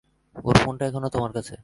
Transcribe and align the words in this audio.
ওর 0.43 0.55
ফোনটা 0.57 0.83
এখনো 0.85 1.07
তোমার 1.09 1.31
কাছে। 1.33 1.53